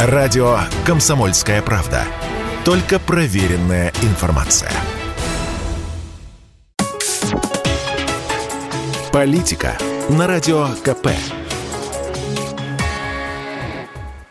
Радио 0.00 0.60
«Комсомольская 0.86 1.60
правда». 1.60 2.04
Только 2.64 3.00
проверенная 3.00 3.92
информация. 4.02 4.70
Политика 9.12 9.76
на 10.08 10.28
Радио 10.28 10.68
КП. 10.84 11.08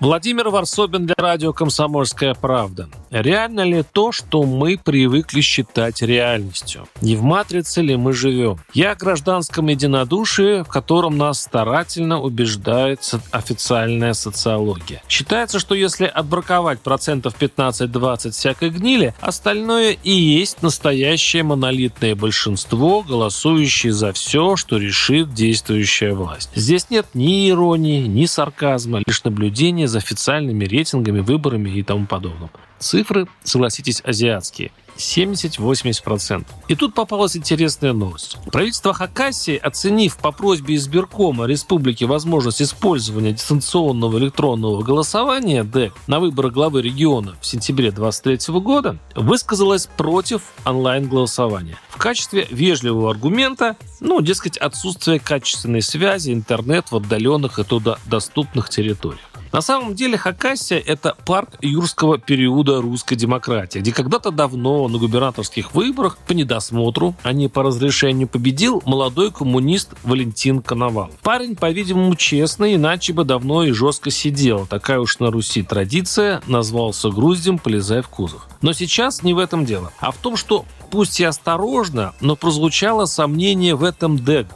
Владимир 0.00 0.48
Варсобин 0.48 1.04
для 1.04 1.16
радио 1.18 1.52
«Комсомольская 1.52 2.32
правда». 2.32 2.88
Реально 3.10 3.64
ли 3.64 3.82
то, 3.82 4.12
что 4.12 4.44
мы 4.44 4.78
привыкли 4.78 5.40
считать 5.40 6.00
реальностью? 6.00 6.86
Не 7.02 7.16
в 7.16 7.22
матрице 7.22 7.82
ли 7.82 7.96
мы 7.96 8.12
живем? 8.12 8.60
Я 8.72 8.92
о 8.92 8.94
гражданском 8.94 9.66
единодушии, 9.66 10.62
в 10.62 10.68
котором 10.68 11.18
нас 11.18 11.42
старательно 11.42 12.20
убеждает 12.20 13.00
официальная 13.32 14.12
социология. 14.12 15.02
Считается, 15.08 15.58
что 15.58 15.74
если 15.74 16.06
отбраковать 16.06 16.78
процентов 16.78 17.34
15-20 17.36 18.30
всякой 18.30 18.70
гнили, 18.70 19.12
остальное 19.20 19.96
и 20.04 20.12
есть 20.12 20.62
настоящее 20.62 21.42
монолитное 21.42 22.14
большинство, 22.14 23.02
голосующее 23.02 23.92
за 23.92 24.12
все, 24.12 24.54
что 24.54 24.76
решит 24.76 25.34
действующая 25.34 26.14
власть. 26.14 26.50
Здесь 26.54 26.90
нет 26.90 27.06
ни 27.14 27.50
иронии, 27.50 28.06
ни 28.06 28.26
сарказма, 28.26 29.02
лишь 29.04 29.24
наблюдение 29.24 29.88
за 29.88 29.98
официальными 29.98 30.64
рейтингами, 30.64 31.18
выборами 31.18 31.70
и 31.70 31.82
тому 31.82 32.06
подобным. 32.06 32.50
Цифры, 32.80 33.28
согласитесь, 33.44 34.02
азиатские. 34.04 34.72
70-80%. 34.96 36.46
И 36.68 36.74
тут 36.74 36.94
попалась 36.94 37.36
интересная 37.36 37.92
новость. 37.92 38.36
Правительство 38.52 38.92
Хакасии, 38.92 39.56
оценив 39.56 40.16
по 40.16 40.30
просьбе 40.30 40.76
избиркома 40.76 41.46
республики 41.46 42.04
возможность 42.04 42.62
использования 42.62 43.32
дистанционного 43.32 44.18
электронного 44.18 44.82
голосования 44.82 45.64
ДЭК 45.64 45.94
на 46.06 46.20
выборы 46.20 46.50
главы 46.50 46.82
региона 46.82 47.34
в 47.40 47.46
сентябре 47.46 47.90
2023 47.90 48.60
года, 48.60 48.98
высказалось 49.14 49.86
против 49.86 50.42
онлайн-голосования. 50.64 51.76
В 51.88 51.96
качестве 51.96 52.46
вежливого 52.50 53.10
аргумента, 53.10 53.76
ну, 54.00 54.20
дескать, 54.20 54.58
отсутствие 54.58 55.18
качественной 55.18 55.82
связи, 55.82 56.32
интернет 56.32 56.90
в 56.90 56.96
отдаленных 56.96 57.58
и 57.58 57.64
туда 57.64 57.98
доступных 58.06 58.68
территориях. 58.68 59.29
На 59.52 59.62
самом 59.62 59.96
деле 59.96 60.16
Хакасия– 60.16 60.78
это 60.86 61.16
парк 61.26 61.56
юрского 61.60 62.18
периода 62.18 62.80
русской 62.80 63.16
демократии, 63.16 63.80
где 63.80 63.92
когда-то 63.92 64.30
давно 64.30 64.86
на 64.86 64.98
губернаторских 64.98 65.74
выборах 65.74 66.18
по 66.18 66.32
недосмотру, 66.32 67.16
а 67.24 67.32
не 67.32 67.48
по 67.48 67.64
разрешению, 67.64 68.28
победил 68.28 68.80
молодой 68.86 69.32
коммунист 69.32 69.90
Валентин 70.04 70.62
Коновал. 70.62 71.10
Парень, 71.22 71.56
по-видимому, 71.56 72.14
честный, 72.14 72.76
иначе 72.76 73.12
бы 73.12 73.24
давно 73.24 73.64
и 73.64 73.72
жестко 73.72 74.10
сидел. 74.10 74.66
Такая 74.66 75.00
уж 75.00 75.18
на 75.18 75.32
Руси 75.32 75.62
традиция, 75.62 76.42
назвался 76.46 77.10
груздем, 77.10 77.58
полезая 77.58 78.02
в 78.02 78.08
кузов. 78.08 78.46
Но 78.62 78.72
сейчас 78.72 79.24
не 79.24 79.34
в 79.34 79.38
этом 79.38 79.64
дело, 79.64 79.92
а 79.98 80.12
в 80.12 80.16
том, 80.16 80.36
что 80.36 80.64
пусть 80.90 81.18
и 81.20 81.24
осторожно, 81.24 82.14
но 82.20 82.36
прозвучало 82.36 83.06
сомнение 83.06 83.74
в 83.74 83.84
этом 83.84 84.18
ДЭГ, 84.18 84.48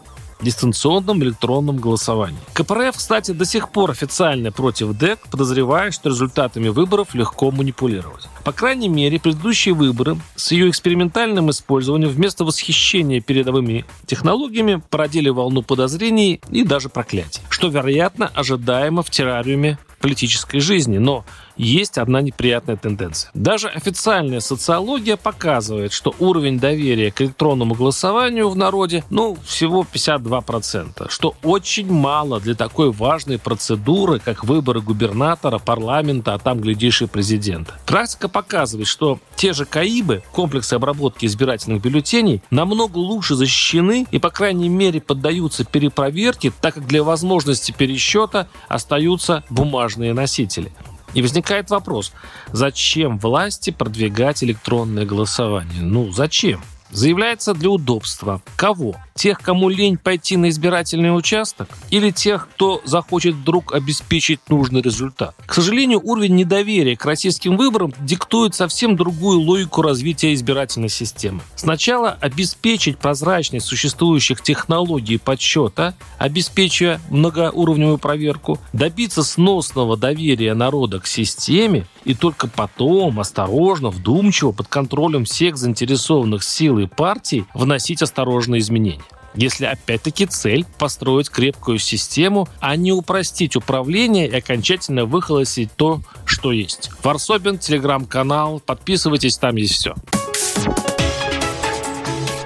дистанционном 0.45 1.23
электронном 1.23 1.79
голосовании. 1.79 2.39
КПРФ, 2.53 2.97
кстати, 2.97 3.33
до 3.33 3.45
сих 3.45 3.71
пор 3.71 3.91
официально 3.91 4.53
против 4.53 4.97
ДЭК, 4.97 5.19
подозревая, 5.31 5.91
что 5.91 6.11
результатами 6.11 6.69
выборов 6.69 7.15
легко 7.15 7.51
манипулировать. 7.51 8.29
По 8.45 8.53
крайней 8.53 8.89
мере, 8.89 9.19
предыдущие 9.19 9.75
выборы 9.75 10.17
с 10.37 10.53
ее 10.53 10.69
экспериментальным 10.69 11.51
использованием 11.51 12.11
вместо 12.11 12.45
восхищения 12.45 13.21
передовыми 13.21 13.85
технологиями 14.07 14.83
породили 14.91 15.31
волну 15.31 15.63
подозрений 15.63 16.41
и 16.51 16.65
даже 16.65 16.89
проклятий, 16.89 17.43
что, 17.49 17.69
вероятно, 17.69 18.31
ожидаемо 18.35 19.03
в 19.03 19.11
террариуме 19.11 19.79
политической 20.01 20.61
жизни. 20.61 20.99
Но 20.99 21.25
есть 21.57 21.99
одна 21.99 22.21
неприятная 22.21 22.77
тенденция. 22.77 23.31
Даже 23.35 23.69
официальная 23.69 24.41
социология 24.41 25.17
показывает, 25.17 25.93
что 25.93 26.15
уровень 26.19 26.59
доверия 26.59 27.11
к 27.11 27.21
электронному 27.23 27.75
голосованию 27.75 28.49
в 28.49 28.57
народе, 28.57 29.05
ну, 29.11 29.37
всего 29.45 29.85
52%, 29.91 31.11
что 31.11 31.35
очень 31.43 31.91
мало 31.91 32.41
для 32.41 32.55
такой 32.55 32.91
важной 32.91 33.39
процедуры, 33.39 34.19
как 34.19 34.45
выборы 34.45 34.81
губернатора, 34.81 35.59
парламента, 35.59 36.35
а 36.35 36.39
там, 36.39 36.61
глядишь, 36.61 37.03
и 37.03 37.07
президента. 37.07 37.75
Практика 37.87 38.29
показывает, 38.29 38.87
что 38.87 39.19
те 39.37 39.53
же 39.53 39.65
КАИБы, 39.65 40.23
комплексы 40.33 40.75
обработки 40.75 41.27
избирательных 41.27 41.83
бюллетеней, 41.83 42.43
намного 42.51 42.99
лучше 42.99 43.35
защищены 43.35 44.07
и, 44.11 44.19
по 44.19 44.31
крайней 44.31 44.69
мере, 44.69 45.01
поддаются 45.01 45.65
перепроверке, 45.65 46.53
так 46.61 46.75
как 46.75 46.87
для 46.87 47.03
возможности 47.03 47.73
пересчета 47.73 48.49
остаются 48.69 49.45
бумажные 49.51 50.13
носители. 50.13 50.73
И 51.15 51.23
возникает 51.23 51.71
вопрос, 51.71 52.13
зачем 52.53 53.19
власти 53.19 53.71
продвигать 53.71 54.43
электронное 54.43 55.07
голосование? 55.07 55.81
Ну, 55.81 56.11
зачем? 56.13 56.63
Заявляется 56.95 57.55
для 57.55 57.71
удобства. 57.71 58.41
Кого? 58.55 58.95
Тех, 59.15 59.41
кому 59.41 59.69
лень 59.69 59.97
пойти 59.97 60.37
на 60.37 60.49
избирательный 60.49 61.17
участок? 61.17 61.69
Или 61.91 62.11
тех, 62.11 62.49
кто 62.49 62.81
захочет 62.85 63.35
вдруг 63.35 63.75
обеспечить 63.75 64.41
нужный 64.49 64.81
результат? 64.81 65.35
К 65.45 65.55
сожалению, 65.55 66.01
уровень 66.03 66.37
недоверия 66.37 66.97
к 66.97 67.05
российским 67.05 67.57
выборам 67.57 67.93
диктует 68.01 68.55
совсем 68.55 68.97
другую 68.97 69.41
логику 69.41 69.83
развития 69.83 70.35
избирательной 70.35 70.89
системы. 70.89 71.41
Сначала 71.57 72.11
обеспечить 72.21 72.99
прозрачность 72.99 73.67
существующих 73.67 74.41
технологий 74.41 75.19
подсчета, 75.19 75.95
обеспечивая 76.19 77.01
многоуровневую 77.11 77.99
проверку, 77.99 78.61
добиться 78.73 79.25
сносного 79.25 79.97
доверия 79.97 80.55
народа 80.55 81.01
к 81.01 81.09
системе, 81.09 81.87
и 82.05 82.15
только 82.15 82.49
потом, 82.49 83.19
осторожно, 83.19 83.91
вдумчиво, 83.91 84.53
под 84.53 84.69
контролем 84.69 85.25
всех 85.25 85.57
заинтересованных 85.57 86.45
сил 86.45 86.79
и 86.79 86.84
партий 86.87 87.45
вносить 87.55 88.03
осторожные 88.03 88.61
изменения 88.61 89.03
если 89.35 89.67
опять-таки 89.67 90.27
цель 90.27 90.65
построить 90.79 91.31
крепкую 91.31 91.79
систему, 91.79 92.49
а 92.61 92.77
не 92.77 92.93
упростить 92.93 93.57
управление 93.57 94.29
и 94.29 94.37
окончательно 94.37 95.05
выхолостить 95.05 95.71
то, 95.75 96.01
что 96.25 96.53
есть. 96.53 96.91
Варсобин, 97.03 97.59
телеграм-канал, 97.59 98.61
подписывайтесь, 98.65 99.37
там 99.37 99.57
есть 99.57 99.75
все. 99.75 99.95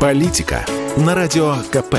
Политика 0.00 0.64
на 0.96 1.14
радио 1.14 1.56
КП. 1.70 1.96